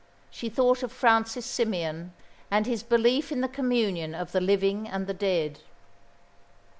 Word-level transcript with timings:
She 0.31 0.49
thought 0.49 0.81
of 0.81 0.91
Francis 0.91 1.45
Symeon, 1.45 2.13
and 2.49 2.65
his 2.65 2.81
belief 2.81 3.31
in 3.31 3.41
the 3.41 3.47
communion 3.47 4.15
of 4.15 4.31
the 4.31 4.41
living 4.41 4.87
and 4.87 5.05
the 5.05 5.13
dead. 5.13 5.59